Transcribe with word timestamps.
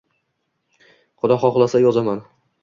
Xudo 1.25 1.37
xohlasa, 1.45 1.83
yozaman 1.85 2.25